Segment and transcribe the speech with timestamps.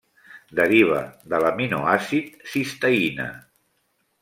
[0.59, 1.01] Deriva
[1.33, 3.31] de l'aminoàcid cisteïna.